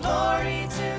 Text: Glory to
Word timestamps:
Glory 0.00 0.68
to 0.70 0.97